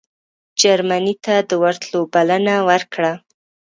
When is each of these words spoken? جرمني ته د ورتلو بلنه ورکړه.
جرمني 0.61 1.13
ته 1.25 1.35
د 1.49 1.51
ورتلو 1.63 1.99
بلنه 2.13 2.55
ورکړه. 2.69 3.13